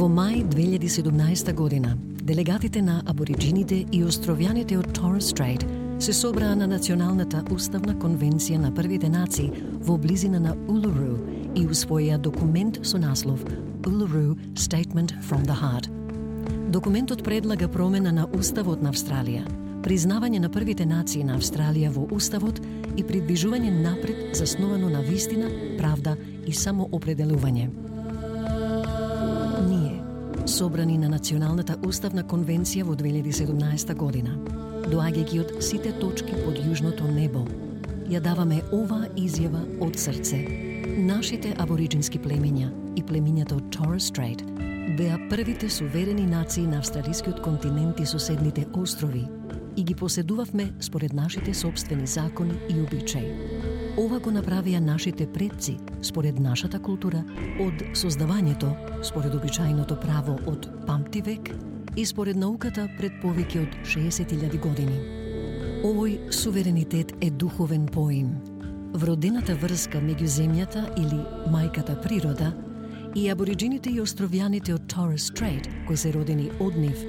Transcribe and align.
Во 0.00 0.06
мај 0.08 0.46
2017 0.48 1.52
година, 1.52 1.90
делегатите 2.24 2.80
на 2.80 3.02
абориджините 3.04 3.82
и 3.92 3.98
островјаните 4.00 4.78
од 4.80 4.86
Торрес 4.96 5.26
Стрейт 5.28 5.66
се 6.00 6.14
собраа 6.16 6.54
на 6.56 6.64
Националната 6.70 7.42
уставна 7.52 7.92
конвенција 8.00 8.56
на 8.62 8.70
првите 8.72 9.10
нации 9.12 9.50
во 9.84 9.98
близина 10.00 10.40
на 10.40 10.54
Улуру 10.72 11.18
и 11.52 11.66
усвоија 11.66 12.16
документ 12.16 12.78
со 12.80 12.96
наслов 12.96 13.44
Uluru 13.84 14.38
Statement 14.54 15.12
from 15.20 15.44
the 15.44 15.58
Heart. 15.60 15.92
Документот 16.72 17.22
предлага 17.22 17.68
промена 17.68 18.12
на 18.12 18.24
Уставот 18.32 18.80
на 18.80 18.94
Австралија, 18.96 19.44
признавање 19.84 20.40
на 20.40 20.48
првите 20.48 20.88
нации 20.88 21.28
на 21.28 21.36
Австралија 21.36 21.92
во 21.92 22.08
Уставот 22.08 22.64
и 22.96 23.04
придвижување 23.04 23.76
напред 23.82 24.32
засновано 24.32 24.88
на 24.88 25.04
вистина, 25.04 25.52
правда 25.76 26.16
и 26.46 26.56
самоопределување 26.56 27.89
собрани 30.60 30.98
на 30.98 31.08
Националната 31.08 31.78
уставна 31.88 32.20
конвенција 32.28 32.84
во 32.84 32.92
2017 32.92 33.94
година. 33.96 34.34
Доаѓајќи 34.92 35.38
од 35.40 35.54
сите 35.64 35.94
точки 35.96 36.36
под 36.36 36.58
јужното 36.60 37.06
небо, 37.08 37.46
ја 38.12 38.20
даваме 38.20 38.58
ова 38.68 39.06
изјава 39.16 39.62
од 39.80 39.96
срце. 39.96 40.42
Нашите 41.08 41.54
абориджински 41.64 42.20
племиња 42.20 42.68
и 42.92 43.06
племињата 43.08 43.56
од 43.56 43.72
Torres 43.72 44.12
Strait 44.12 44.44
беа 45.00 45.16
првите 45.32 45.72
суверени 45.72 46.28
нации 46.28 46.68
на 46.68 46.84
австралискиот 46.84 47.40
континент 47.40 48.00
и 48.00 48.06
соседните 48.06 48.66
острови 48.76 49.24
и 49.76 49.84
ги 49.84 49.94
поседувавме 49.94 50.72
според 50.80 51.12
нашите 51.12 51.54
собствени 51.54 52.06
закони 52.06 52.60
и 52.68 52.80
обичаи. 52.82 53.79
Ова 54.00 54.16
го 54.18 54.30
направија 54.32 54.78
нашите 54.80 55.26
предци 55.28 55.74
според 56.02 56.38
нашата 56.40 56.78
култура 56.80 57.18
од 57.60 57.82
создавањето, 58.00 58.70
според 59.04 59.34
обичајното 59.36 59.98
право 60.00 60.38
од 60.48 60.68
памти 60.86 61.20
век 61.20 61.50
и 61.96 62.06
според 62.06 62.38
науката 62.40 62.86
пред 62.96 63.18
повеќе 63.20 63.60
од 63.66 63.76
60.000 63.84 64.56
години. 64.62 64.96
Овој 65.84 66.32
суверенитет 66.32 67.12
е 67.20 67.30
духовен 67.30 67.86
поим. 67.92 68.38
Вродената 68.94 69.54
врска 69.60 70.00
меѓу 70.00 70.28
земјата 70.32 70.86
или 70.96 71.20
мајката 71.52 72.00
природа 72.00 72.54
и 73.14 73.28
абориджините 73.28 73.90
и 73.90 74.00
островјаните 74.00 74.78
од 74.78 74.88
Торрес 74.88 75.28
Стрейт, 75.28 75.68
кои 75.86 75.96
се 75.96 76.14
родени 76.16 76.48
од 76.60 76.78
нив, 76.78 77.04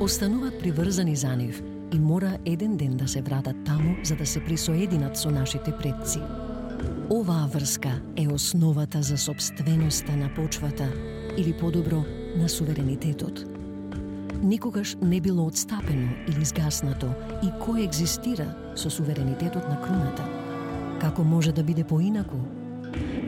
остануваат 0.00 0.58
приврзани 0.58 1.14
за 1.16 1.36
нив– 1.36 1.62
и 1.92 1.98
мора 1.98 2.38
еден 2.44 2.76
ден 2.76 2.96
да 2.96 3.08
се 3.08 3.22
вратат 3.22 3.56
таму 3.64 3.94
за 4.04 4.16
да 4.16 4.26
се 4.26 4.40
присоединат 4.40 5.16
со 5.16 5.30
нашите 5.30 5.72
предци. 5.72 6.20
Оваа 7.10 7.46
врска 7.46 8.00
е 8.16 8.28
основата 8.28 9.02
за 9.02 9.18
собственоста 9.18 10.16
на 10.16 10.34
почвата 10.34 10.88
или 11.36 11.52
подобро 11.52 12.04
на 12.36 12.48
суверенитетот. 12.48 13.44
Никогаш 14.42 14.96
не 15.02 15.20
било 15.20 15.46
отстапено 15.46 16.08
или 16.28 16.44
згаснато 16.44 17.12
и 17.42 17.46
кој 17.62 17.84
екзистира 17.84 18.48
со 18.74 18.90
суверенитетот 18.90 19.68
на 19.68 19.80
круната. 19.82 20.24
Како 21.00 21.24
може 21.24 21.52
да 21.52 21.62
биде 21.62 21.84
поинаку? 21.84 22.36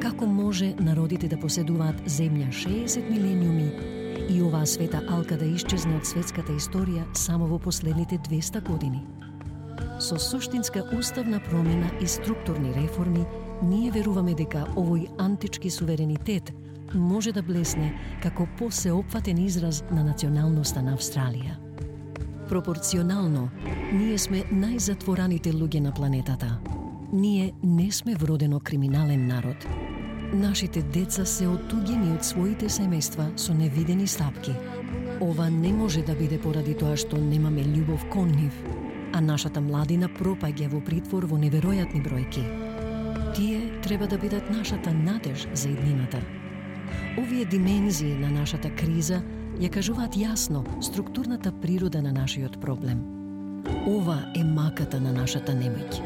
Како 0.00 0.26
може 0.26 0.74
народите 0.80 1.28
да 1.28 1.38
поседуваат 1.40 2.02
земја 2.08 2.48
60 2.50 3.10
милениуми 3.10 3.70
и 4.28 4.42
оваа 4.42 4.66
света 4.66 5.02
алка 5.08 5.36
да 5.36 5.44
исчезне 5.44 5.96
од 5.96 6.06
светската 6.06 6.52
историја 6.52 7.04
само 7.14 7.46
во 7.46 7.58
последните 7.58 8.18
200 8.18 8.62
години. 8.66 9.02
Со 10.00 10.18
суштинска 10.18 10.82
уставна 10.98 11.40
промена 11.40 11.90
и 12.00 12.06
структурни 12.06 12.74
реформи, 12.74 13.24
ние 13.62 13.90
веруваме 13.90 14.34
дека 14.34 14.66
овој 14.76 15.08
антички 15.18 15.70
суверенитет 15.70 16.52
може 16.94 17.32
да 17.32 17.42
блесне 17.42 17.94
како 18.22 18.46
посеопфатен 18.58 19.38
израз 19.38 19.82
на 19.90 20.04
националноста 20.04 20.82
на 20.82 20.96
Австралија. 20.96 21.56
Пропорционално, 22.48 23.48
ние 23.92 24.18
сме 24.18 24.44
најзатвораните 24.52 25.54
луѓе 25.54 25.80
на 25.80 25.92
планетата. 25.94 26.58
Ние 27.12 27.52
не 27.62 27.90
сме 27.92 28.14
вродено 28.14 28.60
криминален 28.60 29.26
народ– 29.26 29.66
Нашите 30.34 30.80
деца 30.90 31.22
се 31.22 31.46
отуѓени 31.46 32.16
од 32.16 32.24
своите 32.26 32.66
семејства 32.66 33.28
со 33.38 33.54
невидени 33.54 34.06
стапки. 34.10 34.50
Ова 35.22 35.46
не 35.50 35.70
може 35.72 36.02
да 36.02 36.16
биде 36.18 36.40
поради 36.42 36.74
тоа 36.74 36.96
што 36.98 37.20
немаме 37.22 37.62
љубов 37.62 38.02
кон 38.10 38.32
нив, 38.34 38.56
а 39.14 39.20
нашата 39.22 39.62
младина 39.62 40.08
пропаѓа 40.10 40.72
во 40.74 40.80
притвор 40.82 41.28
во 41.30 41.38
неверојатни 41.38 42.02
бројки. 42.02 42.42
Тие 43.36 43.78
треба 43.86 44.10
да 44.10 44.18
бидат 44.18 44.50
нашата 44.50 44.90
надеж 44.90 45.46
за 45.54 45.70
иднината. 45.70 46.18
Овие 47.18 47.46
димензии 47.46 48.18
на 48.18 48.34
нашата 48.34 48.74
криза 48.74 49.22
ја 49.62 49.70
кажуваат 49.70 50.18
јасно 50.18 50.66
структурната 50.82 51.54
природа 51.62 52.02
на 52.02 52.10
нашиот 52.10 52.58
проблем. 52.58 53.06
Ова 53.86 54.18
е 54.34 54.42
маката 54.42 54.98
на 55.00 55.14
нашата 55.14 55.54
немоќ. 55.54 56.02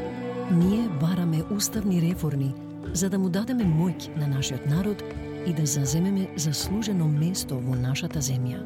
Ние 0.53 0.89
бараме 1.01 1.41
уставни 1.49 2.01
реформи 2.01 2.53
за 2.93 3.09
да 3.09 3.19
му 3.19 3.29
дадеме 3.29 3.63
моќ 3.63 4.15
на 4.17 4.27
нашиот 4.27 4.65
народ 4.65 5.03
и 5.47 5.53
да 5.53 5.65
заземеме 5.65 6.27
заслужено 6.35 7.07
место 7.07 7.59
во 7.59 7.75
нашата 7.75 8.19
земја. 8.21 8.59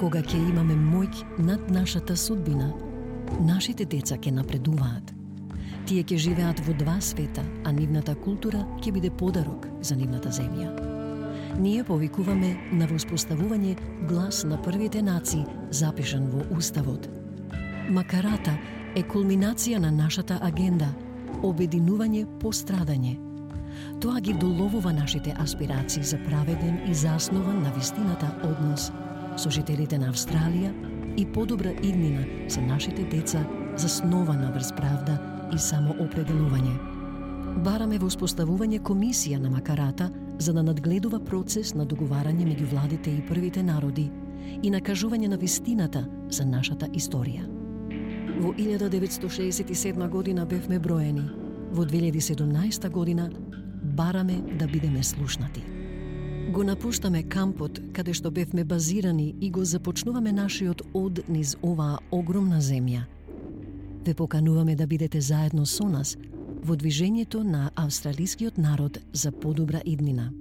Кога 0.00 0.22
ќе 0.22 0.36
имаме 0.36 0.74
моќ 0.74 1.38
над 1.38 1.70
нашата 1.70 2.16
судбина, 2.16 2.72
нашите 3.40 3.84
деца 3.84 4.16
ќе 4.16 4.30
напредуваат. 4.30 5.12
Тие 5.86 6.04
ќе 6.04 6.18
живеат 6.18 6.60
во 6.66 6.74
два 6.74 7.00
света, 7.00 7.44
а 7.64 7.72
нивната 7.72 8.14
култура 8.14 8.64
ќе 8.82 8.92
биде 8.92 9.10
подарок 9.10 9.66
за 9.82 9.96
нивната 9.96 10.30
земја. 10.30 10.72
Ние 11.58 11.84
повикуваме 11.84 12.56
на 12.72 12.86
воспоставување 12.86 13.76
глас 14.08 14.44
на 14.44 14.58
првите 14.62 15.02
нации 15.02 15.46
запишан 15.70 16.28
во 16.30 16.44
Уставот. 16.56 17.08
Макарата 17.88 18.58
е 18.96 19.02
кулминација 19.02 19.78
на 19.78 19.90
нашата 19.90 20.38
агенда– 20.42 20.92
обединување 21.48 22.26
по 22.40 22.52
страдање– 22.52 23.16
Тоа 24.00 24.20
ги 24.20 24.34
доловува 24.34 24.92
нашите 24.92 25.34
аспирации 25.38 26.02
за 26.02 26.18
праведен 26.18 26.80
и 26.88 26.94
заснован 26.94 27.62
на 27.62 27.72
вистината 27.72 28.34
однос 28.44 28.90
со 29.36 29.50
жителите 29.50 29.98
на 29.98 30.10
Австралија 30.12 30.72
и 31.16 31.26
подобра 31.32 31.72
иднина 31.82 32.24
за 32.48 32.60
нашите 32.60 33.04
деца 33.04 33.46
заснована 33.76 34.52
врз 34.52 34.72
правда 34.76 35.16
и 35.52 35.58
самоопределување. 35.58 36.76
Бараме 37.64 37.98
воспоставување 37.98 38.82
комисија 38.84 39.38
на 39.40 39.50
Макарата 39.50 40.10
за 40.38 40.52
да 40.52 40.62
надгледува 40.62 41.20
процес 41.24 41.74
на 41.74 41.86
договарање 41.86 42.44
меѓу 42.44 42.70
владите 42.72 43.10
и 43.10 43.24
првите 43.28 43.62
народи 43.62 44.10
и 44.62 44.70
накажување 44.70 45.28
на 45.28 45.36
вистината 45.36 46.04
за 46.30 46.44
нашата 46.44 46.86
историја. 46.86 47.46
Во 48.40 48.52
1967 48.52 50.08
година 50.08 50.46
бевме 50.46 50.78
броени, 50.78 51.24
во 51.72 51.84
2017 51.84 52.90
година 52.90 53.30
бараме 53.96 54.42
да 54.58 54.66
бидеме 54.66 55.02
слушнати. 55.02 55.62
Го 56.52 56.62
напуштаме 56.64 57.22
кампот 57.22 57.80
каде 57.92 58.14
што 58.14 58.30
бевме 58.30 58.64
базирани 58.64 59.34
и 59.40 59.50
го 59.50 59.64
започнуваме 59.64 60.32
нашиот 60.32 60.82
од 60.94 61.24
низ 61.28 61.56
оваа 61.62 61.98
огромна 62.10 62.60
земја. 62.60 63.02
Ве 64.06 64.14
покануваме 64.14 64.76
да 64.76 64.86
бидете 64.86 65.20
заедно 65.20 65.66
со 65.66 65.88
нас 65.88 66.16
во 66.62 66.76
движењето 66.76 67.42
на 67.42 67.70
австралискиот 67.74 68.58
народ 68.58 68.98
за 69.12 69.32
подобра 69.32 69.82
иднина. 69.84 70.32